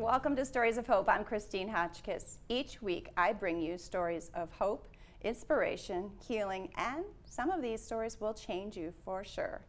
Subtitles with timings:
[0.00, 1.10] Welcome to Stories of Hope.
[1.10, 2.38] I'm Christine Hotchkiss.
[2.48, 4.88] Each week, I bring you stories of hope,
[5.20, 9.60] inspiration, healing, and some of these stories will change you for sure.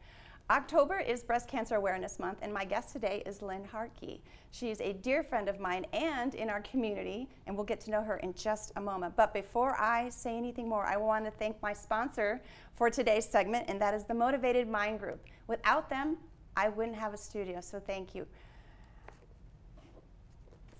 [0.49, 4.21] October is Breast Cancer Awareness Month, and my guest today is Lynn Hartke.
[4.51, 8.01] She's a dear friend of mine and in our community, and we'll get to know
[8.01, 9.17] her in just a moment.
[9.17, 12.41] But before I say anything more, I want to thank my sponsor
[12.73, 15.25] for today's segment, and that is the Motivated Mind Group.
[15.47, 16.15] Without them,
[16.55, 18.25] I wouldn't have a studio, so thank you.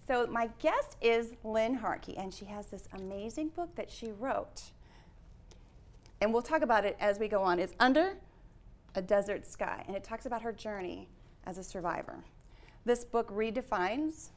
[0.08, 4.64] So, my guest is Lynn Hartke, and she has this amazing book that she wrote.
[6.20, 7.60] And we'll talk about it as we go on.
[7.60, 8.18] It's Under
[8.96, 11.08] a Desert Sky, and it talks about her journey
[11.46, 12.24] as a survivor.
[12.84, 14.30] This book redefines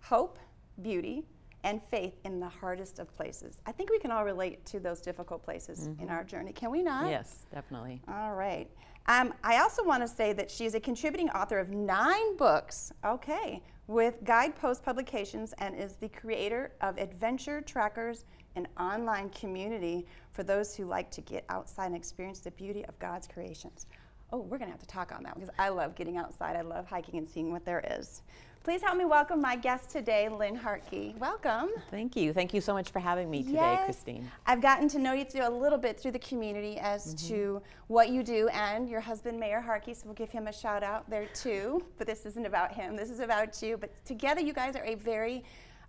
[0.00, 0.38] hope,
[0.82, 1.26] beauty,
[1.64, 3.60] and faith in the hardest of places.
[3.66, 6.02] I think we can all relate to those difficult places mm-hmm.
[6.02, 7.10] in our journey, can we not?
[7.10, 8.00] Yes, definitely.
[8.08, 8.70] All right.
[9.10, 12.92] Um, I also want to say that she is a contributing author of nine books,
[13.04, 20.44] okay, with Guideposts Publications and is the creator of Adventure Trackers, an online community for
[20.44, 23.86] those who like to get outside and experience the beauty of God's creations.
[24.32, 26.54] Oh, we're going to have to talk on that because I love getting outside.
[26.54, 28.22] I love hiking and seeing what there is.
[28.62, 31.16] Please help me welcome my guest today, Lynn Hartke.
[31.16, 31.70] Welcome.
[31.90, 32.34] Thank you.
[32.34, 33.84] Thank you so much for having me today, yes.
[33.86, 34.30] Christine.
[34.44, 37.28] I've gotten to know you through a little bit through the community as mm-hmm.
[37.28, 40.82] to what you do and your husband, Mayor Hartke, so we'll give him a shout
[40.82, 41.82] out there too.
[41.96, 43.78] But this isn't about him, this is about you.
[43.78, 45.42] But together, you guys are a very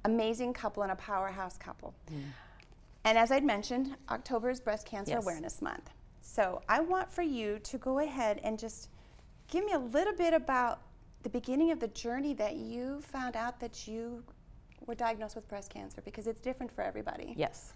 [0.05, 1.94] amazing couple and a powerhouse couple.
[2.09, 2.22] Mm.
[3.03, 5.23] And as I'd mentioned, October is Breast Cancer yes.
[5.23, 5.89] Awareness Month.
[6.22, 8.88] So I want for you to go ahead and just
[9.49, 10.80] give me a little bit about
[11.23, 14.23] the beginning of the journey that you found out that you
[14.86, 17.33] were diagnosed with breast cancer because it's different for everybody.
[17.38, 17.73] Yes.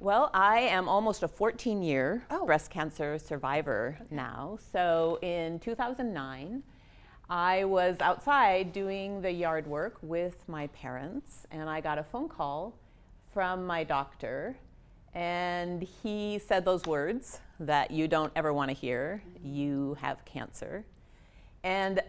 [0.00, 2.46] Well, I am almost a 14 year oh.
[2.46, 4.14] breast cancer survivor okay.
[4.14, 4.58] now.
[4.72, 6.62] So in 2009,
[7.30, 12.28] I was outside doing the yard work with my parents, and I got a phone
[12.28, 12.74] call
[13.34, 14.56] from my doctor
[15.14, 19.54] and he said those words that you don't ever want to hear mm-hmm.
[19.54, 20.84] you have cancer.
[21.64, 22.00] And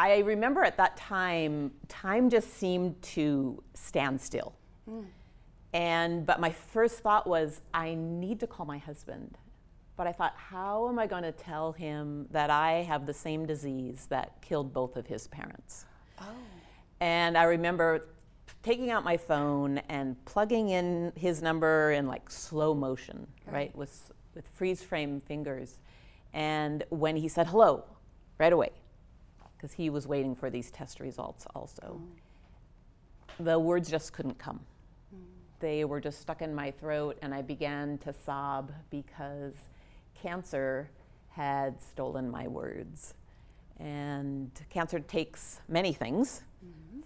[0.00, 4.54] I remember at that time, time just seemed to stand still.
[4.88, 5.04] Mm.
[5.74, 9.36] And but my first thought was, I need to call my husband.
[9.96, 13.44] But I thought, how am I going to tell him that I have the same
[13.44, 15.84] disease that killed both of his parents?
[16.18, 16.24] Oh.
[17.00, 18.08] And I remember
[18.62, 23.76] taking out my phone and plugging in his number in like slow motion, right, right
[23.76, 25.78] with, with freeze frame fingers.
[26.32, 27.84] And when he said hello,
[28.38, 28.70] right away,
[29.60, 33.44] because he was waiting for these test results also, mm.
[33.44, 34.60] the words just couldn't come.
[35.14, 35.18] Mm.
[35.60, 39.54] They were just stuck in my throat, and I began to sob because
[40.14, 40.88] cancer
[41.28, 43.14] had stolen my words.
[43.78, 46.42] And cancer takes many things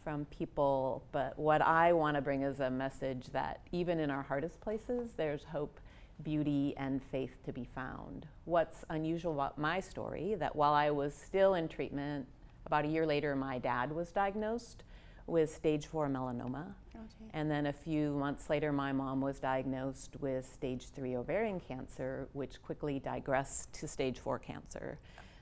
[0.03, 4.23] from people, but what I want to bring is a message that even in our
[4.23, 5.81] hardest places, there's hope,
[6.23, 8.27] beauty, and faith to be found.
[8.45, 12.27] What's unusual about my story that while I was still in treatment,
[12.67, 14.85] about a year later, my dad was diagnosed
[15.27, 16.67] with stage four melanoma.
[16.95, 17.31] Okay.
[17.33, 22.29] And then a few months later, my mom was diagnosed with stage three ovarian cancer,
[22.33, 24.99] which quickly digressed to stage four cancer.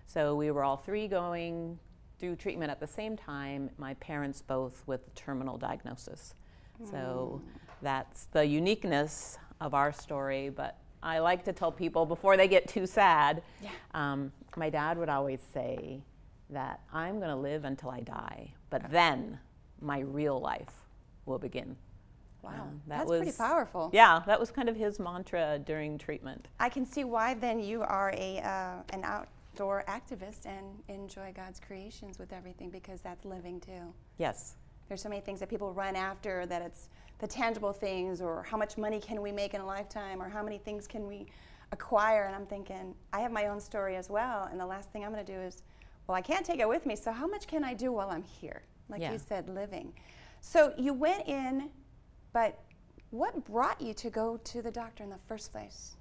[0.06, 1.78] So we were all three going
[2.18, 6.34] through treatment at the same time, my parents both with terminal diagnosis.
[6.80, 6.90] Mm.
[6.90, 7.42] So
[7.82, 10.48] that's the uniqueness of our story.
[10.48, 13.70] But I like to tell people before they get too sad, yeah.
[13.94, 16.02] um, my dad would always say
[16.52, 19.38] that I'm going to live until I die, but then
[19.80, 20.86] my real life
[21.26, 21.76] will begin.
[22.42, 23.90] Wow, um, that that's was, pretty powerful.
[23.92, 26.48] Yeah, that was kind of his mantra during treatment.
[26.58, 31.60] I can see why then you are a uh, an outdoor activist and enjoy God's
[31.60, 33.94] creations with everything because that's living too.
[34.18, 34.56] Yes.
[34.88, 36.88] There's so many things that people run after that it's
[37.20, 40.42] the tangible things or how much money can we make in a lifetime or how
[40.42, 41.26] many things can we
[41.70, 45.04] acquire and I'm thinking I have my own story as well and the last thing
[45.04, 45.62] I'm going to do is
[46.06, 48.22] well I can't take it with me so how much can I do while I'm
[48.22, 49.12] here like yeah.
[49.12, 49.92] you said living.
[50.40, 51.70] So you went in
[52.32, 52.58] but
[53.10, 55.96] what brought you to go to the doctor in the first place?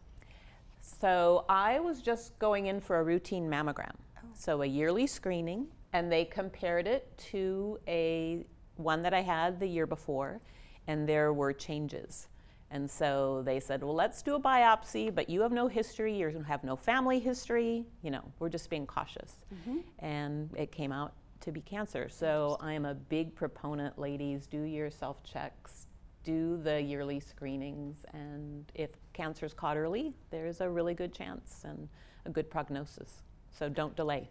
[0.80, 3.96] So I was just going in for a routine mammogram.
[4.18, 4.28] Oh.
[4.34, 8.46] So a yearly screening, and they compared it to a
[8.78, 10.42] one that I had the year before,
[10.88, 12.28] and there were changes.
[12.72, 16.44] And so they said, well, let's do a biopsy, but you have no history, you
[16.48, 19.36] have no family history, you know, we're just being cautious.
[19.54, 19.80] Mm-hmm.
[20.00, 22.08] And it came out to be cancer.
[22.10, 25.88] So I am a big proponent, ladies, do your self checks,
[26.24, 31.64] do the yearly screenings, and if cancer is caught early, there's a really good chance
[31.66, 31.90] and
[32.26, 33.24] a good prognosis.
[33.52, 34.30] So don't delay.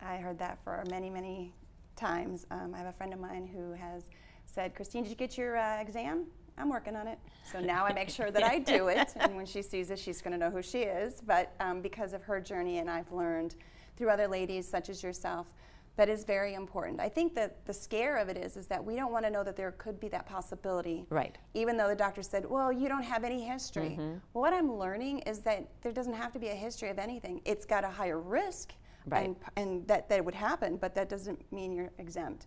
[0.00, 1.52] I heard that for many, many
[1.96, 2.46] times.
[2.52, 4.04] Um, I have a friend of mine who has
[4.46, 6.26] said, Christine, did you get your uh, exam?
[6.56, 7.18] I'm working on it.
[7.50, 9.12] So now I make sure that I do it.
[9.16, 11.20] And when she sees it, she's going to know who she is.
[11.26, 13.56] But um, because of her journey, and I've learned
[13.96, 15.52] through other ladies such as yourself,
[15.96, 17.00] that is very important.
[17.00, 19.44] I think that the scare of it is is that we don't want to know
[19.44, 21.06] that there could be that possibility.
[21.08, 21.36] Right.
[21.54, 24.14] Even though the doctor said, "Well, you don't have any history." Mm-hmm.
[24.32, 27.40] Well, what I'm learning is that there doesn't have to be a history of anything.
[27.44, 28.72] It's got a higher risk,
[29.06, 29.26] right.
[29.26, 32.46] and, and that that would happen, but that doesn't mean you're exempt.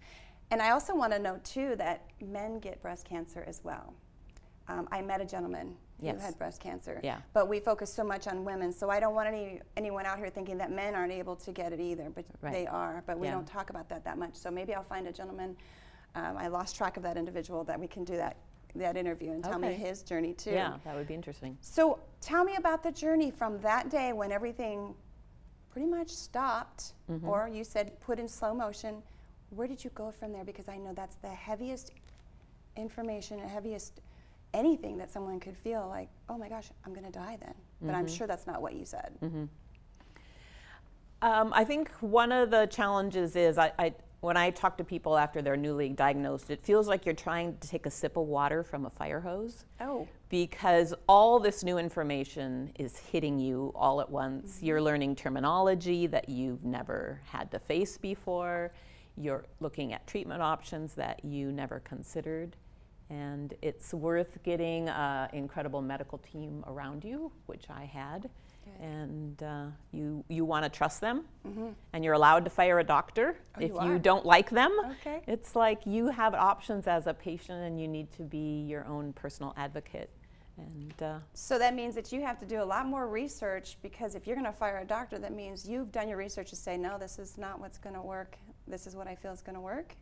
[0.52, 3.94] And I also want to note too that men get breast cancer as well.
[4.70, 6.16] Um, I met a gentleman yes.
[6.16, 7.20] who had breast cancer, yeah.
[7.34, 10.30] but we focus so much on women, so I don't want any anyone out here
[10.30, 12.54] thinking that men aren't able to get it either, but right.
[12.54, 13.04] they are.
[13.08, 13.34] But we yeah.
[13.34, 14.36] don't talk about that that much.
[14.36, 15.56] So maybe I'll find a gentleman.
[16.16, 18.38] Um, I lost track of that individual that we can do that
[18.76, 19.70] that interview and tell okay.
[19.70, 20.52] me his journey too.
[20.52, 21.58] Yeah, that would be interesting.
[21.62, 24.94] So tell me about the journey from that day when everything
[25.72, 27.28] pretty much stopped, mm-hmm.
[27.28, 29.02] or you said put in slow motion
[29.50, 30.44] where did you go from there?
[30.44, 31.92] Because I know that's the heaviest
[32.76, 34.02] information, the heaviest
[34.54, 37.54] anything that someone could feel like, oh my gosh, I'm going to die then.
[37.82, 37.96] But mm-hmm.
[37.96, 39.12] I'm sure that's not what you said.
[39.22, 39.46] Mm-hmm.
[41.22, 45.18] Um, I think one of the challenges is I, I, when I talk to people
[45.18, 48.64] after they're newly diagnosed, it feels like you're trying to take a sip of water
[48.64, 49.66] from a fire hose.
[49.82, 50.08] Oh.
[50.30, 54.58] Because all this new information is hitting you all at once.
[54.58, 54.66] Mm-hmm.
[54.66, 58.72] You're learning terminology that you've never had to face before
[59.18, 62.56] you're looking at treatment options that you never considered.
[63.10, 68.24] And it's worth getting an incredible medical team around you, which I had.
[68.24, 68.86] Good.
[68.86, 71.24] And uh, you, you want to trust them.
[71.48, 71.69] Mm-hmm.
[71.94, 74.78] And you're allowed to fire a doctor oh, if you, you, don't like them.
[75.00, 75.22] Okay.
[75.25, 79.13] It's like you have options as a patient and you need to be your own
[79.13, 80.10] personal advocate.
[80.58, 84.16] And uh, so that means that you have to do a lot more research because
[84.16, 86.78] if you're going to fire a doctor, that means you've done your research to say,
[86.78, 88.38] no, this is not what's going to work
[88.68, 89.96] this is what I feel is going to work?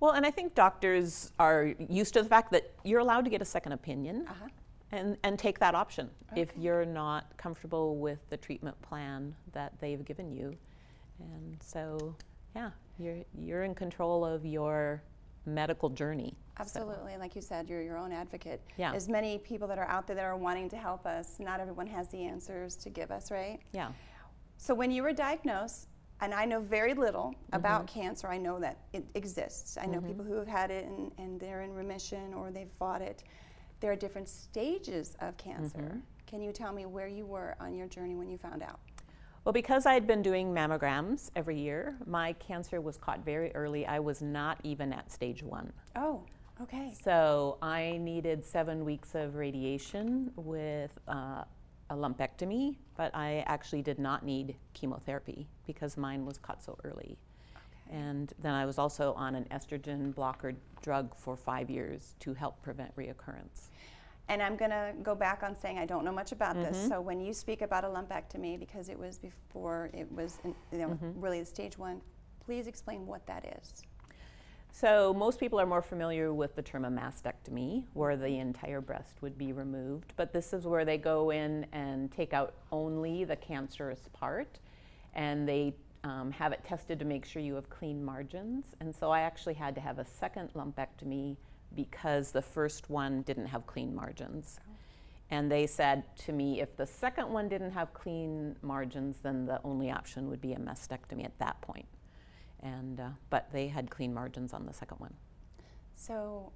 [0.00, 3.40] Well, and I think doctors are used to the fact that you're allowed to get
[3.40, 4.48] a second opinion uh-huh.
[4.92, 6.42] and, and take that option okay.
[6.42, 10.54] if you're not comfortable with the treatment plan that they've given you.
[11.18, 12.14] And so,
[12.54, 15.02] yeah, you're, you're in control of your
[15.46, 16.34] medical journey.
[16.58, 17.14] Absolutely.
[17.14, 17.20] So.
[17.20, 18.60] Like you said, you're your own advocate.
[18.76, 18.92] Yeah.
[18.92, 21.86] As many people that are out there that are wanting to help us, not everyone
[21.86, 23.60] has the answers to give us, right?
[23.72, 23.92] Yeah.
[24.58, 25.88] So when you were diagnosed,
[26.20, 28.00] and I know very little about mm-hmm.
[28.00, 28.28] cancer.
[28.28, 29.76] I know that it exists.
[29.80, 30.08] I know mm-hmm.
[30.08, 33.22] people who have had it and, and, they're in remission or they've fought it.
[33.80, 35.78] There are different stages of cancer.
[35.78, 35.98] Mm-hmm.
[36.26, 38.80] Can you tell me where you were on your journey when you found out?
[39.44, 43.86] Well, because I had been doing mammograms every year, my cancer was caught very early.
[43.86, 45.72] I was not even at stage one.
[45.94, 46.24] Oh,
[46.62, 46.92] okay.
[47.00, 51.44] So I needed seven weeks of radiation with uh,
[51.90, 57.18] a lumpectomy, but I actually did not need chemotherapy because mine was caught so early.
[57.56, 57.96] Okay.
[57.96, 62.60] And then I was also on an estrogen blocker drug for five years to help
[62.62, 63.68] prevent reoccurrence.
[64.28, 66.72] And I'm going to go back on saying I don't know much about mm-hmm.
[66.72, 66.88] this.
[66.88, 70.78] So when you speak about a lumpectomy, because it was before it was in, you
[70.78, 71.20] know, mm-hmm.
[71.20, 72.00] really the stage one,
[72.44, 73.82] please explain what that is.
[74.78, 79.22] So most people are more familiar with the term a mastectomy, where the entire breast
[79.22, 83.36] would be removed, but this is where they go in and take out only the
[83.36, 84.58] cancerous part,
[85.14, 85.72] and they
[86.04, 88.66] um, have it tested to make sure you have clean margins.
[88.80, 91.38] And so I actually had to have a second lumpectomy
[91.74, 94.60] because the first one didn't have clean margins.
[95.30, 99.58] And they said to me, if the second one didn't have clean margins, then the
[99.64, 101.86] only option would be a mastectomy at that point
[102.66, 105.14] and uh, but they had clean margins on the second one.
[105.94, 106.52] So,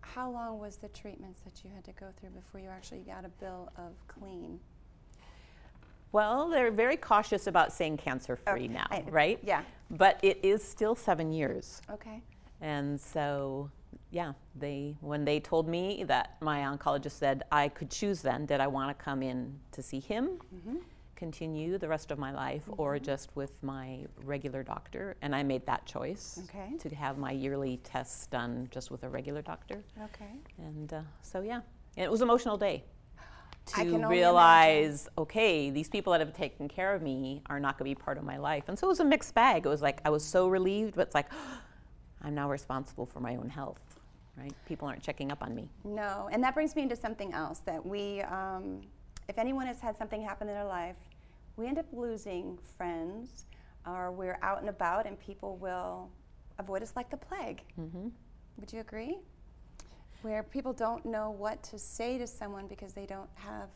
[0.00, 3.24] how long was the treatments that you had to go through before you actually got
[3.24, 4.58] a bill of clean?
[6.12, 8.68] Well, they're very cautious about saying cancer free okay.
[8.68, 9.38] now, I, right?
[9.42, 9.62] Yeah.
[9.90, 11.82] But it is still seven years.
[11.90, 12.22] Okay.
[12.60, 13.70] And so,
[14.10, 18.60] yeah, they when they told me that my oncologist said I could choose then, did
[18.60, 20.38] I want to come in to see him?
[20.54, 20.76] Mm-hmm
[21.16, 22.80] continue the rest of my life mm-hmm.
[22.80, 25.16] or just with my regular doctor.
[25.22, 26.76] And I made that choice okay.
[26.78, 29.82] to have my yearly tests done just with a regular doctor.
[30.04, 30.30] Okay.
[30.58, 31.60] And uh, so, yeah,
[31.96, 32.84] and it was an emotional day
[33.66, 37.98] to realize, okay, these people that have taken care of me are not going to
[37.98, 38.64] be part of my life.
[38.68, 39.66] And so it was a mixed bag.
[39.66, 41.58] It was like I was so relieved, but it's like, oh,
[42.22, 43.80] I'm now responsible for my own health.
[44.36, 44.52] Right?
[44.66, 45.70] People aren't checking up on me.
[45.84, 48.82] No, and that brings me into something else that we, um,
[49.28, 50.96] if anyone has had something happen in their life,
[51.56, 53.44] we end up losing friends,
[53.86, 56.10] or we're out and about and people will
[56.58, 57.62] avoid us like the plague.
[57.80, 58.08] Mm-hmm.
[58.58, 59.18] Would you agree?
[60.22, 63.68] Where people don't know what to say to someone because they don't have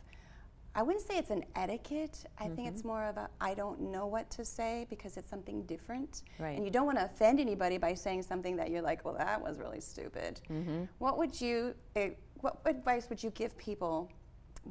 [0.72, 2.24] I wouldn't say it's an etiquette.
[2.38, 2.88] I think it's Mm-hmm.
[2.88, 6.22] more of a I don't know what to say because it's something different.
[6.38, 6.56] Right.
[6.56, 9.40] And you don't want to offend anybody by saying something that you're like, well, that
[9.42, 10.40] was really stupid.
[10.48, 10.84] Mm-hmm.
[10.98, 12.10] What would you, eh,
[12.40, 14.10] what advice would you give people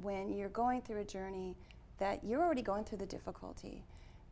[0.01, 1.57] when you're going through a journey
[1.99, 3.83] that you're already going through the difficulty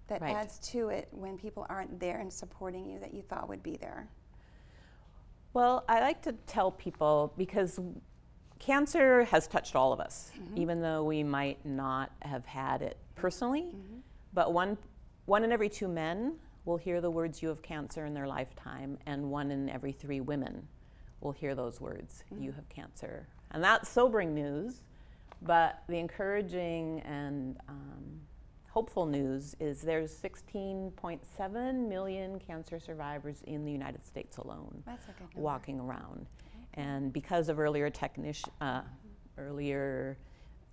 [0.08, 0.36] that Right.
[0.36, 3.76] adds to it when people aren't there and supporting you that you thought would be
[3.78, 4.08] there?
[5.54, 7.80] Well, I like to tell people because
[8.60, 10.58] cancer has touched all of us, Mm-hmm.
[10.58, 13.64] even though we might not have had it personally.
[13.64, 13.98] Mm-hmm.
[14.34, 14.78] But one,
[15.26, 18.98] one in every two men will hear the words, you have cancer in their lifetime,
[19.06, 20.68] and one in every three women
[21.22, 22.44] will hear those words, Mm-hmm.
[22.44, 23.28] you have cancer.
[23.52, 24.84] And that's sobering news,
[25.42, 28.20] but the encouraging and um,
[28.70, 34.84] hopeful news is there's 16.7 million cancer survivors in the United States alone
[35.42, 36.26] walking around.
[36.74, 38.82] And because of earlier technici- uh,
[39.38, 40.18] earlier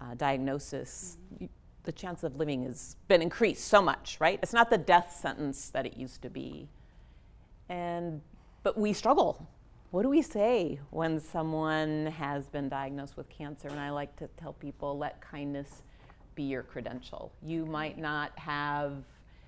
[0.01, 1.49] uh, diagnosis, y-
[1.85, 4.39] the chance of living has been increased so much, right?
[4.43, 6.69] It's not the death sentence that it used to be.
[7.69, 8.21] And
[8.63, 9.47] but we struggle.
[9.95, 13.69] What do we say when someone has been diagnosed with cancer?
[13.69, 15.85] And I like to tell people let kindness
[16.35, 17.31] be your credential.
[17.45, 19.05] You might not have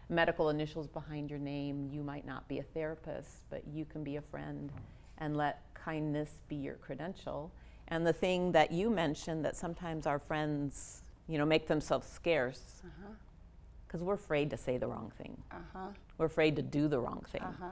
[0.08, 4.18] medical initials behind your name, you might not be a therapist, but you can be
[4.18, 4.70] a friend
[5.18, 7.50] and let kindness be your credential.
[7.88, 12.82] And the thing that you mentioned that sometimes our friends, you know, make themselves scarce
[13.84, 15.36] because we're afraid to say the wrong thing.
[15.50, 15.88] Uh huh.
[16.18, 17.42] We're afraid to do the wrong thing.
[17.42, 17.70] Uh huh.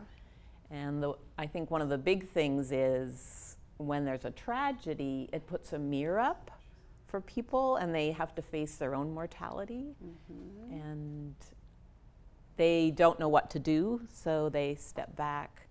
[0.71, 5.47] And the, I think one of the big things is when there's a tragedy, it
[5.47, 6.51] puts a mirror up
[7.07, 9.95] for people and they have to face their own mortality.
[10.71, 11.35] And
[12.57, 15.69] they don't know what to do, so they step back.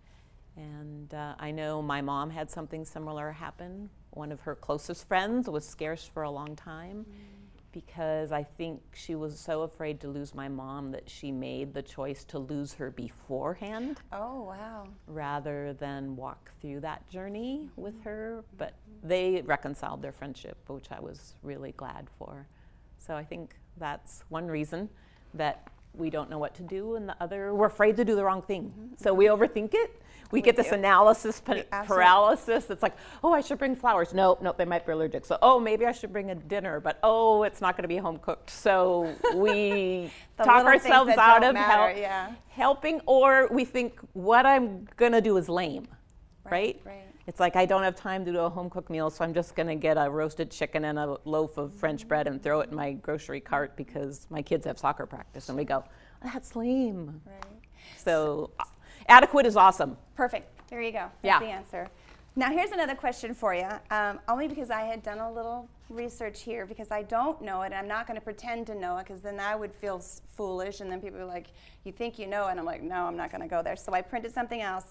[0.55, 3.89] And uh, I know my mom had something similar happen.
[4.11, 7.05] One of her closest friends was scarce for a long time
[7.73, 11.81] because I think she was so afraid to lose my mom that she made the
[11.81, 14.87] choice to lose her beforehand Oh, wow.
[15.07, 17.81] rather than walk through that journey mm-hmm.
[17.81, 18.45] with her.
[18.57, 22.47] But they reconciled their friendship, which I was really glad for.
[22.99, 24.87] So I think that's one reason
[25.33, 28.23] that we don't know what to do, and the other, we're afraid to do the
[28.23, 28.63] wrong thing.
[28.65, 28.93] Mm-hmm.
[28.97, 30.01] So we overthink it.
[30.33, 32.71] We get this analysis pa- paralysis.
[32.71, 34.15] It's like, oh, I should bring flowers.
[34.15, 35.25] No, no, they might be allergic.
[35.25, 37.97] So, oh, maybe I should bring a dinner, but oh, it's not going to be
[37.97, 38.49] home cooked.
[38.49, 42.31] So we talk ourselves out of matter, help yeah.
[42.49, 45.87] helping, or we think what I'm gonna do is lame,
[46.43, 46.81] Right, right?
[46.83, 47.07] right.
[47.27, 49.55] It's like I don't have time to do a home cooked meal, so I'm just
[49.55, 52.75] gonna get a roasted chicken and a loaf of French bread and throw it in
[52.75, 55.83] my grocery cart because my kids have soccer practice, and we go,
[56.23, 57.21] that's lame.
[57.23, 57.43] Right.
[57.97, 58.63] So, uh,
[59.07, 59.97] adequate is awesome.
[60.15, 60.49] Perfect.
[60.69, 61.09] There you go.
[61.21, 61.39] That's Yeah.
[61.39, 61.87] the answer.
[62.35, 66.41] Now, here's another question for you, um, only because I had done a little research
[66.41, 69.05] here because I don't know it and I'm not going to pretend to know it
[69.05, 71.47] because then I would feel s- foolish and then people are like,
[71.83, 72.47] you think you know?
[72.47, 73.75] And I'm like, no, I'm not going to go there.
[73.75, 74.85] So I printed something else.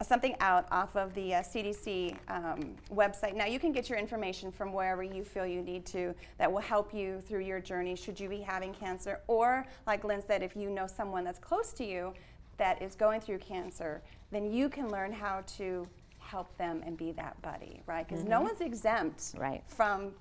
[0.00, 3.34] uh, Something out off of the uh, CDC um, website.
[3.34, 6.60] Now, you can get your information from wherever you feel you need to that will
[6.60, 9.20] help you through your journey should you be having cancer.
[9.26, 12.12] Or, like Lynn said, if you know someone that's close to you
[12.58, 15.86] that is going through cancer, then you can learn how to
[16.18, 18.06] help them and be that buddy, right?
[18.08, 19.62] Because no one's exempt Right.
[19.68, 20.12] from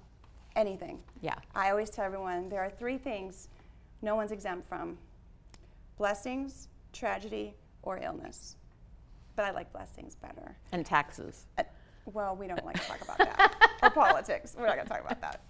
[0.55, 0.99] anything.
[1.21, 1.35] Yeah.
[1.55, 3.49] I always tell everyone there are three things
[4.01, 4.97] no one's exempt from
[5.97, 8.55] blessings, tragedy, or illness.
[9.35, 10.55] But I like blessings better.
[10.71, 11.45] And taxes.
[11.57, 11.63] Uh,
[12.05, 13.69] well, we don't like to talk about that.
[13.81, 14.55] or politics.
[14.57, 15.41] We're not going to talk about that.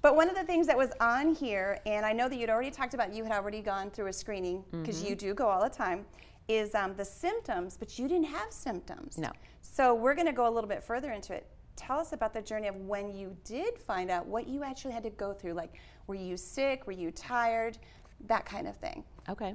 [0.00, 2.70] But one of the things that was on here, and I know that you'd already
[2.70, 5.08] talked about, you had already gone through a screening because Mm-hmm.
[5.08, 6.04] you do go all the time,
[6.48, 9.18] is um, the symptoms, but you didn't have symptoms.
[9.18, 9.30] No.
[9.62, 11.46] So we're going to go a little bit further into it.
[11.76, 15.02] Tell us about the journey of when you did find out what you actually had
[15.04, 15.54] to go through.
[15.54, 15.74] Like,
[16.06, 16.86] were you sick?
[16.86, 17.78] Were you tired?
[18.26, 19.02] That kind of thing.
[19.28, 19.54] Okay.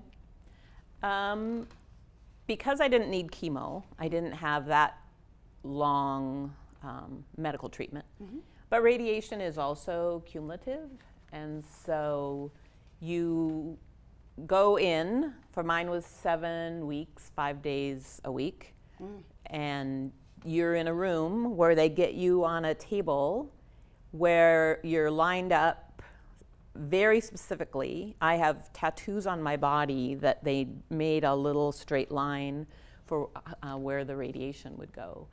[1.03, 1.67] Um,
[2.47, 4.97] because I didn't need chemo, I didn't have that
[5.63, 6.53] long
[6.83, 8.05] um, medical treatment.
[8.69, 10.89] But radiation is also cumulative,
[11.31, 12.51] and so
[12.99, 13.77] you
[14.45, 15.33] go in.
[15.51, 18.73] For mine was seven weeks, five days a week,
[19.47, 20.11] and
[20.45, 23.51] you're in a room where they get you on a table
[24.11, 26.01] where you're lined up
[26.75, 32.65] very specifically, I have tattoos on my body that they made a little straight line
[33.05, 33.29] for
[33.63, 35.27] uh, where the radiation would go.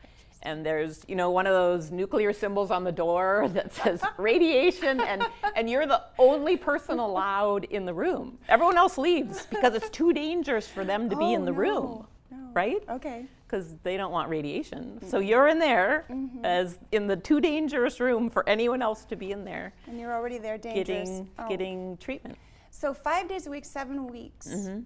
[0.47, 5.01] And there's, you know, one of those nuclear symbols on the door that says radiation,
[5.01, 5.27] and,
[5.57, 8.39] and you're the only person allowed in the room.
[8.49, 12.07] Everyone else leaves because it's too dangerous for them to be Oh, in the room.
[12.31, 12.53] no, no.
[12.55, 12.81] right?
[12.89, 13.27] Okay.
[13.49, 14.85] Because they don't want radiation.
[14.85, 15.09] Mm-hmm.
[15.09, 16.45] So you're in there mm-hmm.
[16.45, 19.73] as in the too dangerous room for anyone else to be in there.
[19.89, 21.09] And you're already there dangerous.
[21.09, 21.49] Getting, oh.
[21.49, 22.39] getting treatment.
[22.71, 24.47] So five days a week, seven weeks.
[24.47, 24.81] Mm-hmm.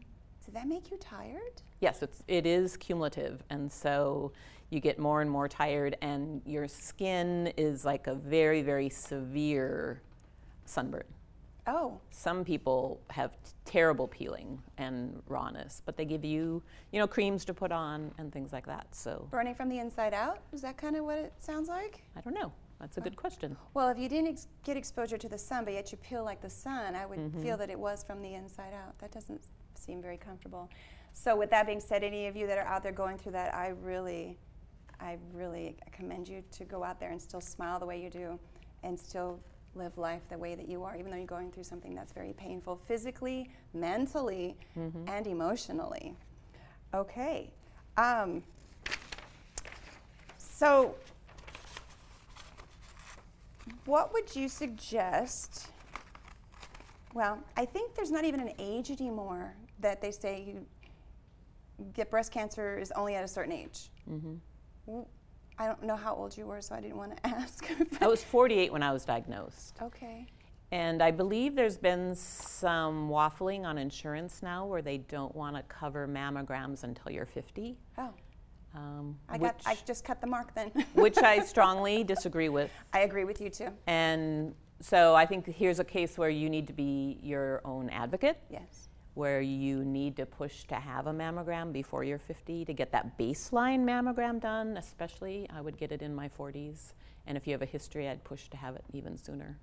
[0.44, 1.62] Did that make you tired?
[1.80, 3.42] Yes, it's, it is cumulative.
[3.50, 4.32] And so
[4.70, 10.00] you get more and more tired, and your skin is like a very, very severe
[10.64, 11.04] sunburn.
[11.66, 11.98] Oh.
[12.10, 17.44] Some people have t- terrible peeling and rawness, but they give you, you know, creams
[17.46, 18.86] to put on and things like that.
[18.92, 22.02] So burning from the inside out is that kind of what it sounds like?
[22.16, 22.52] I don't know.
[22.80, 23.56] That's a good question.
[23.74, 26.40] Well, if you didn't ex- get exposure to the sun, but yet you peel like
[26.40, 27.42] the sun, I would mm-hmm.
[27.42, 28.98] feel that it was from the inside out.
[29.00, 29.42] That doesn't
[29.74, 30.70] seem very comfortable.
[31.12, 33.54] So, with that being said, any of you that are out there going through that,
[33.54, 34.38] I really,
[35.00, 38.38] I really commend you to go out there and still smile the way you do,
[38.82, 39.40] and still
[39.74, 42.32] live life the way that you are, even though you're going through something that's very
[42.32, 45.08] painful physically, mentally, mm-hmm.
[45.08, 46.14] and emotionally.
[46.92, 47.52] Okay.
[47.96, 48.42] Um,
[50.38, 50.94] so,
[53.84, 55.68] what would you suggest?
[57.12, 60.66] Well, I think there's not even an age anymore that they say you
[61.94, 63.90] get breast cancer is only at a certain age.
[64.10, 65.00] Mm-hmm.
[65.58, 67.66] I don't know how old you were, so I didn't want to ask.
[68.00, 69.76] I was 48 when I was diagnosed.
[69.82, 70.26] Okay.
[70.72, 75.62] And I believe there's been some waffling on insurance now where they don't want to
[75.64, 77.76] cover mammograms until you're 50.
[77.98, 78.10] Oh.
[78.72, 79.60] Um, I got.
[79.66, 80.70] I just cut the mark then.
[80.94, 82.70] which I strongly disagree with.
[82.92, 83.70] I agree with you too.
[83.88, 88.38] And so I think here's a case where you need to be your own advocate.
[88.48, 92.92] Yes where you need to push to have a mammogram before you're 50 to get
[92.92, 95.48] that baseline mammogram done, especially.
[95.50, 96.92] I would get it in my 40s.
[97.26, 99.58] And if you have a history, I'd push to have it even sooner.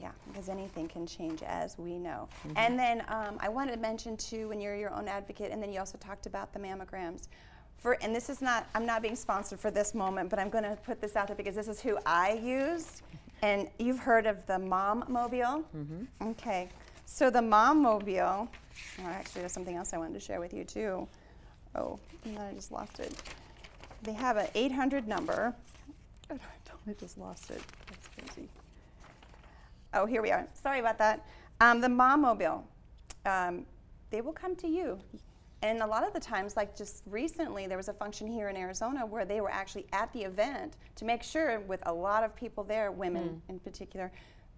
[0.00, 2.28] Yeah, because anything can change, as we know.
[2.46, 2.56] Mm-hmm.
[2.56, 5.72] And then um, I wanted to mention too, when you're your own advocate, and then
[5.72, 7.28] you also talked about the mammograms.
[7.78, 10.64] For, and this is not, I'm not being sponsored for this moment, but I'm going
[10.64, 13.02] to put this out there because this is who I use.
[13.42, 15.64] And you've heard of the Mom Mobile?
[15.76, 16.28] Mm-hmm.
[16.30, 16.70] Okay.
[17.06, 18.48] So the Mom Mobile,
[18.98, 21.06] oh, actually, there's something else I wanted to share with you too.
[21.74, 23.12] Oh, and then I just lost it.
[24.02, 25.54] They have an 800 number.
[26.30, 27.62] I totally just lost it.
[27.88, 28.48] That's crazy.
[29.92, 30.46] Oh, here we are.
[30.54, 31.26] Sorry about that.
[31.60, 32.66] Um, the Mom Mobile,
[33.26, 33.64] um,
[34.10, 34.98] they will come to you.
[35.62, 38.56] And a lot of the times, like just recently, there was a function here in
[38.56, 42.36] Arizona where they were actually at the event to make sure, with a lot of
[42.36, 43.50] people there, women mm.
[43.50, 44.12] in particular,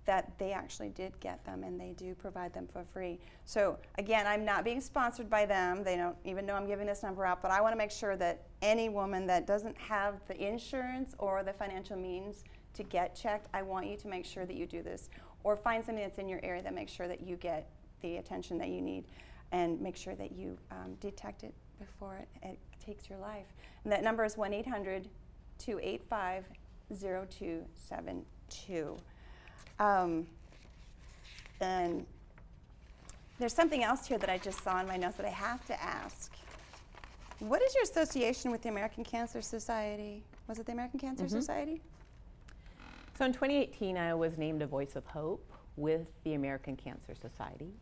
[0.06, 3.18] that they actually did get them and they do provide them for free.
[3.44, 5.84] So again, I'm not being sponsored by them.
[5.84, 8.16] They don't even know I'm giving this number out, but I want to make sure
[8.16, 13.48] that any woman that doesn't have the insurance or the financial means to get checked,
[13.52, 15.10] I want you to make sure that you do this
[15.44, 17.68] or find something that's in your area that makes sure that you get
[18.00, 19.04] the attention that you need
[19.52, 23.46] and make sure that you um, detect it before it, it takes your life.
[23.84, 25.08] And that number is 1 800
[25.58, 26.44] 285
[27.00, 28.96] 0272.
[29.78, 30.26] Um,
[31.60, 32.06] and
[33.38, 35.82] there's something else here that I just saw in my notes that I have to
[35.82, 36.32] ask.
[37.38, 40.22] What is your association with the American Cancer Society?
[40.48, 41.36] Was it the American Cancer mm-hmm.
[41.36, 41.82] Society?
[43.18, 47.72] So in 2018, I was named a Voice of Hope with the American Cancer Society.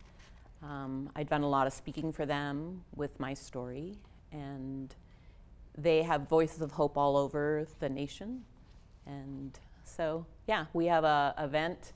[0.62, 3.96] Um, I'd done a lot of speaking for them with my story,
[4.32, 4.94] and
[5.76, 8.44] they have Voices of Hope all over the nation.
[9.06, 11.92] And so, yeah, we have a event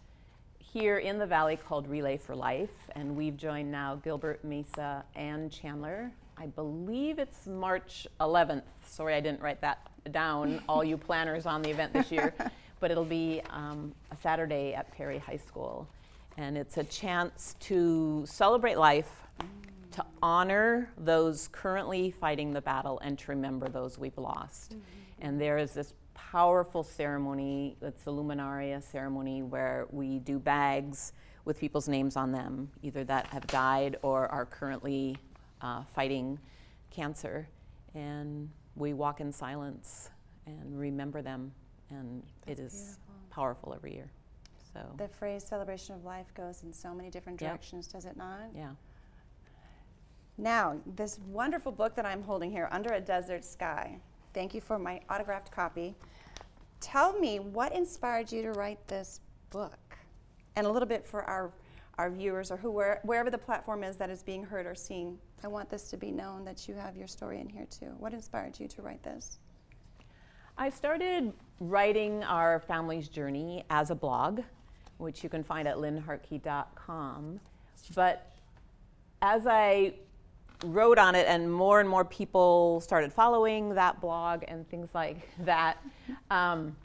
[0.58, 5.50] here in the valley called Relay for Life, and we've joined now Gilbert, Mesa, and
[5.50, 6.12] Chandler.
[6.36, 8.62] I believe it's March 11th.
[8.84, 12.34] Sorry, I didn't write that down, all you planners on the event this year.
[12.80, 15.88] But it'll be um, a Saturday at Perry High School.
[16.36, 19.10] And it's a chance to celebrate life,
[19.90, 24.76] to honor those currently fighting the battle, and to remember those we've lost.
[24.76, 25.26] Mm-hmm.
[25.26, 27.76] And there is this powerful ceremony.
[27.80, 31.12] It's a luminaria ceremony where we do bags
[31.44, 35.16] with people's names on them, either that have died or are currently
[35.62, 36.38] uh, fighting
[36.90, 37.48] cancer.
[37.94, 40.10] And we walk in silence
[40.46, 41.52] and remember them,
[41.90, 43.14] and That's it is beautiful.
[43.30, 44.10] powerful every year.
[44.72, 47.92] So the phrase "celebration of life" goes in so many different directions, yep.
[47.92, 48.50] does it not?
[48.54, 48.70] Yeah.
[50.36, 53.98] Now, this wonderful book that I'm holding here, Under a Desert Sky.
[54.38, 55.96] Thank you for my autographed copy.
[56.78, 59.18] Tell me what inspired you to write this
[59.50, 59.98] book?
[60.54, 61.50] And a little bit for our
[61.98, 65.18] our viewers or who wherever the platform is that is being heard or seen.
[65.42, 67.92] I want this to be known that you have your story in here too.
[67.98, 69.40] What inspired you to write this?
[70.56, 74.42] I started writing our family's journey as a blog
[74.98, 77.40] which you can find at lynnhartke.com
[77.96, 78.30] but
[79.20, 79.92] as i
[80.64, 85.28] wrote on it, and more and more people started following that blog and things like
[85.44, 85.78] that.
[86.30, 86.76] Um,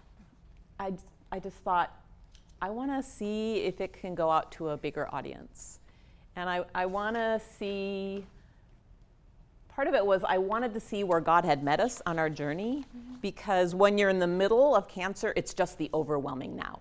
[0.80, 0.94] I,
[1.32, 1.92] I just thought,
[2.62, 5.80] I want to see if it can go out to a bigger audience.
[6.36, 8.26] And I, I want to see,
[9.70, 12.30] part of it was I wanted to see where God had met us on our
[12.30, 13.16] journey mm-hmm.
[13.22, 16.80] because when you're in the middle of cancer, it's just the overwhelming now.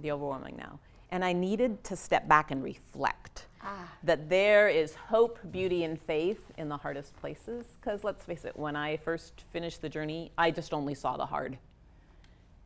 [0.00, 0.78] The overwhelming now.
[1.14, 3.88] And I needed to step back and reflect ah.
[4.02, 7.66] that there is hope, beauty, and faith in the hardest places.
[7.80, 11.24] Because let's face it, when I first finished the journey, I just only saw the
[11.24, 11.56] hard.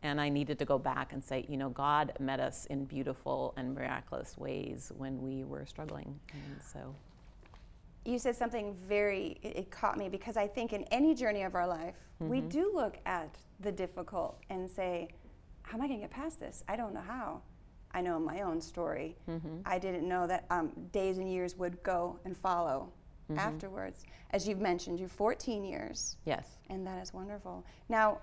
[0.03, 3.53] And I needed to go back and say, you know, God met us in beautiful
[3.59, 6.19] and miraculous ways when we were struggling.
[6.33, 6.95] And so.
[8.07, 11.67] You said something very, it, caught me because I think in any journey of our
[11.67, 12.31] life, mm-hmm.
[12.31, 15.11] we do look at the difficult and say,
[15.65, 16.65] how am I going to get past this?
[16.67, 17.43] I don't know how.
[17.93, 19.17] I know my own story.
[19.29, 19.61] Mm-hmm.
[19.65, 22.93] I didn't know that um, days and years would go and follow
[23.31, 23.39] mm-hmm.
[23.39, 24.05] afterwards.
[24.31, 26.17] As you've mentioned, you're 14 years.
[26.25, 26.59] Yes.
[26.71, 27.65] And that is wonderful.
[27.89, 28.19] Now,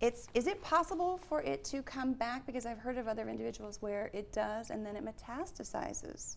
[0.00, 2.46] it's, is it possible for it to come back?
[2.46, 6.36] Because I've heard of other individuals where it does and then it metastasizes.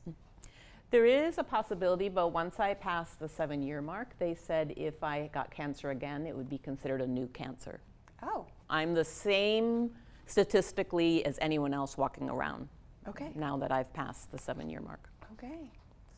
[0.90, 5.04] There is a possibility, but once I passed the seven year mark, they said if
[5.04, 7.80] I got cancer again, it would be considered a new cancer.
[8.24, 8.46] Oh.
[8.70, 9.92] I'm the same
[10.32, 12.70] statistically as anyone else walking around.
[13.08, 13.32] Okay.
[13.36, 15.10] Now that I've passed the seven year mark.
[15.34, 15.70] Okay.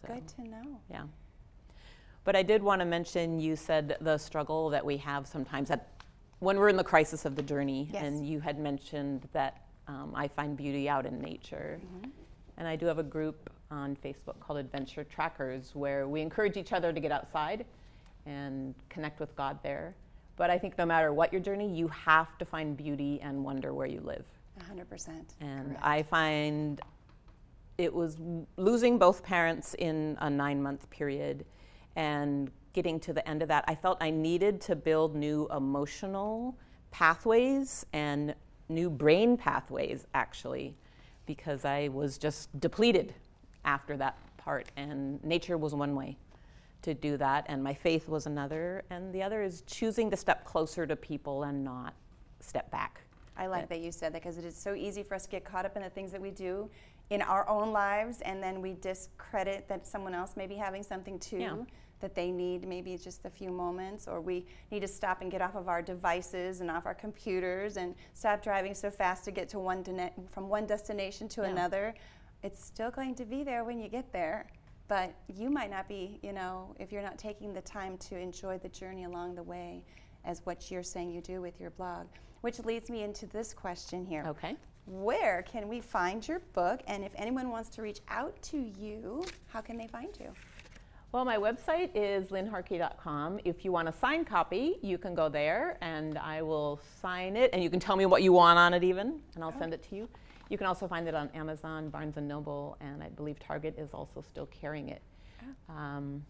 [0.01, 0.79] So, Good to know.
[0.89, 1.03] Yeah.
[2.23, 5.89] But I did want to mention you said the struggle that we have sometimes at
[6.39, 8.03] when we're in the crisis of the journey, yes.
[8.03, 11.79] and you had mentioned that um, I find beauty out in nature.
[11.81, 12.09] Mm-hmm.
[12.57, 16.73] And I do have a group on Facebook called Adventure Trackers where we encourage each
[16.73, 17.65] other to get outside
[18.25, 19.95] and connect with God there.
[20.35, 23.73] But I think no matter what your journey, you have to find beauty and wonder
[23.73, 24.25] where you live.
[24.59, 25.09] 100%.
[25.41, 25.79] And Correct.
[25.83, 26.81] I find
[27.77, 28.17] it was
[28.57, 31.45] losing both parents in a nine month period
[31.95, 36.57] and getting to the end of that, I felt I needed to build new emotional
[36.91, 38.33] pathways and
[38.69, 40.75] new brain pathways, actually,
[41.25, 43.13] because I was just depleted
[43.63, 44.67] after that part.
[44.75, 46.17] And nature was one way
[46.83, 48.83] to do that, and my faith was another.
[48.89, 51.93] And the other is choosing to step closer to people and not
[52.39, 53.01] step back.
[53.35, 55.29] I like uh, that you said that because it is so easy for us to
[55.29, 56.69] get caught up in the things that we do
[57.09, 61.19] in our own lives, and then we discredit that someone else may be having something
[61.19, 61.39] too.
[61.39, 61.55] Yeah
[62.03, 65.41] that they need maybe just a few moments, or we need to stop and get
[65.41, 69.47] off of our devices and off our computers and stop driving so fast to get
[69.47, 69.83] to one
[70.29, 71.47] from one destination to yeah.
[71.47, 71.95] another.
[72.43, 74.47] It's still going to be there when you get there,
[74.93, 78.59] but you might not be, you know, if you're not taking the time to enjoy
[78.59, 79.83] the journey along the way,
[80.23, 82.05] as what you're saying you do with your blog.
[82.41, 84.23] Which leads me into this question here.
[84.27, 84.55] Okay.
[84.85, 86.81] Where can we find your book?
[86.85, 90.31] And if anyone wants to reach out to you, how can they find you?
[91.11, 93.39] Well, my website is lynnhartke.com.
[93.45, 97.49] If you want a signed copy, you can go there and I will sign it
[97.51, 99.59] and you can tell me what you want on it even and I'll oh.
[99.59, 100.07] send it to you.
[100.53, 103.91] You can also find it on Amazon, Barnes & Noble, and I believe Target is
[103.91, 105.01] also still carrying it.
[105.41, 105.73] Oh.
[105.73, 106.23] Um,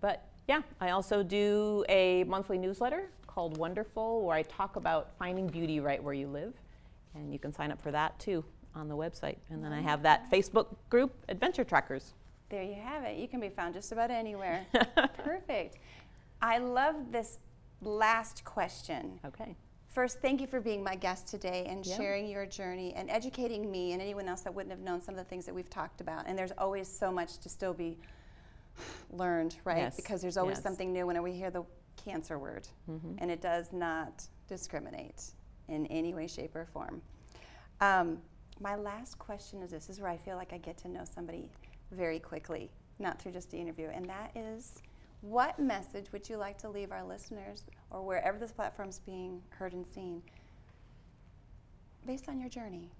[0.00, 5.46] but yeah, I also do a monthly newsletter called Wonderful where I talk about finding
[5.46, 6.52] beauty right where you live.
[7.14, 9.36] And you can sign up for that too on the website.
[9.50, 12.14] And then I have that Facebook group, Adventure Trackers.
[12.48, 13.18] There you have it.
[13.18, 14.66] You can be found just about anywhere.
[15.24, 15.76] Perfect.
[16.42, 17.38] I love this
[17.80, 19.20] last question.
[19.24, 19.54] Okay.
[19.90, 21.96] First, thank you for being my guest today and yeah.
[21.96, 25.18] sharing your journey and educating me and anyone else that wouldn't have known some of
[25.18, 26.28] the things that we've talked about.
[26.28, 27.98] And there's always so much to still be
[29.10, 29.78] learned, right?
[29.78, 29.96] Yes.
[29.96, 30.62] Because there's always yes.
[30.62, 31.64] something new when we hear the
[31.96, 33.14] cancer word, mm-hmm.
[33.18, 35.24] and it does not discriminate
[35.68, 37.02] in any way, shape, or form.
[37.80, 38.18] Um,
[38.60, 41.02] my last question is this, this is where I feel like I get to know
[41.04, 41.50] somebody
[41.90, 44.82] very quickly, not through just the interview, and that is
[45.20, 49.42] what message would you like to leave our listeners or wherever this platform is being
[49.50, 50.22] heard and seen
[52.06, 52.90] based on your journey?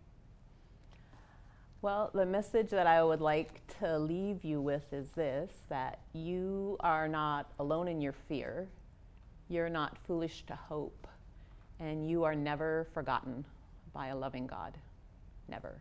[1.82, 6.76] Well, the message that I would like to leave you with is this that you
[6.80, 8.68] are not alone in your fear,
[9.48, 11.06] you're not foolish to hope,
[11.78, 13.46] and you are never forgotten
[13.94, 14.76] by a loving God.
[15.48, 15.80] Never.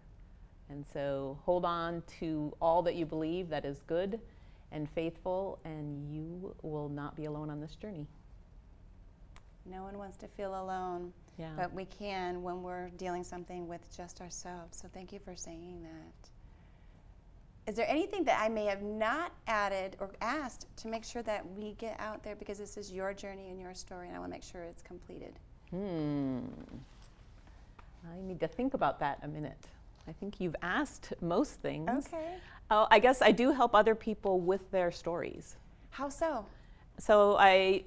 [0.69, 4.21] And so hold on to all that you believe that is good
[4.71, 8.07] and faithful, and you will not be alone on this journey.
[9.69, 11.51] No one wants to feel alone, yeah.
[11.55, 14.79] but we can when we're dealing something with just ourselves.
[14.81, 16.29] So thank you for saying that.
[17.69, 21.45] Is there anything that I may have not added or asked to make sure that
[21.51, 24.31] we get out there because this is your journey and your story, and I want
[24.31, 25.37] to make sure it's completed?
[25.69, 26.39] Hmm.
[28.11, 29.67] I need to think about that a minute.
[30.07, 32.07] I think you've asked most things.
[32.07, 32.37] Okay.
[32.71, 35.55] Oh, I guess I do help other people with their stories.
[35.91, 36.45] How so?
[36.97, 37.83] So I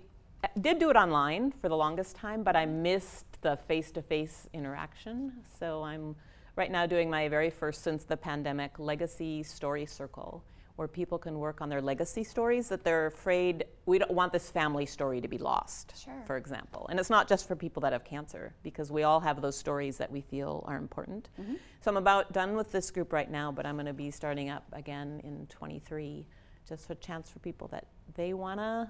[0.61, 5.33] did do it online for the longest time, but I missed the face-to-face interaction.
[5.59, 6.17] So I'm
[6.57, 10.45] right now doing my very first since the pandemic legacy story circle
[10.77, 14.51] where people can work on their legacy stories that they're afraid we don't want this
[14.51, 16.15] family story to be lost sure.
[16.27, 19.41] for example and it's not just for people that have cancer because we all have
[19.43, 21.55] those stories that we feel are important mm-hmm.
[21.81, 24.49] so i'm about done with this group right now but i'm going to be starting
[24.49, 26.27] up again in 23
[26.67, 28.89] just a chance for people that they want to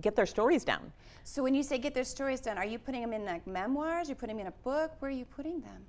[0.00, 0.92] get their stories down
[1.24, 4.08] so when you say get their stories down are you putting them in like memoirs
[4.08, 5.84] you're putting them in a book where are you putting them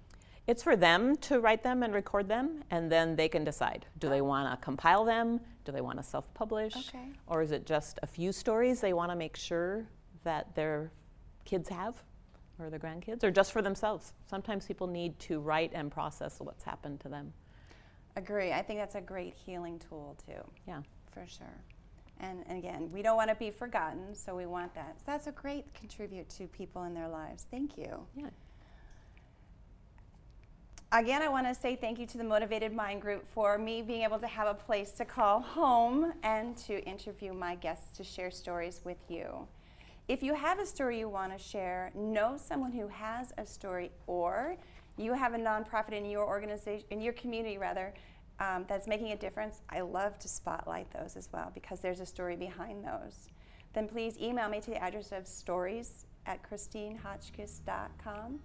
[0.47, 3.85] it's for them to write them and record them, and then they can decide.
[3.99, 4.25] Do they oh.
[4.25, 5.39] want to compile them?
[5.65, 6.75] Do they want to self publish?
[6.75, 7.05] Okay.
[7.27, 9.85] Or is it just a few stories they want to make sure
[10.23, 10.91] that their
[11.45, 12.01] kids have
[12.59, 14.13] or their grandkids, or just for themselves?
[14.27, 17.31] Sometimes people need to write and process what's happened to them.
[18.15, 18.51] Agree.
[18.51, 20.41] I think that's a great healing tool, too.
[20.67, 20.81] Yeah.
[21.13, 21.63] For sure.
[22.21, 24.95] And, and again, we don't want to be forgotten, so we want that.
[24.99, 27.47] So that's a great contribute to people in their lives.
[27.49, 28.05] Thank you.
[28.15, 28.27] Yeah.
[30.93, 34.03] Again, I want to say thank you to the Motivated Mind Group for me being
[34.03, 38.29] able to have a place to call home and to interview my guests to share
[38.29, 39.47] stories with you.
[40.07, 43.91] If you have a story you want to share, know someone who has a story,
[44.05, 44.57] or
[44.97, 47.93] you have a nonprofit in your organization, in your community rather,
[48.41, 52.05] um, that's making a difference, I love to spotlight those as well because there's a
[52.05, 53.29] story behind those.
[53.73, 58.39] Then please email me to the address of stories at christinehotchkiss.com.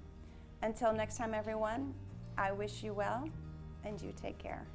[0.63, 1.95] Until next time, everyone,
[2.37, 3.29] I wish you well
[3.85, 4.67] and you take care.